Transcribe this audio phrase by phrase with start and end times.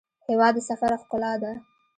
[0.27, 1.51] هېواد د سفر ښکلا ده.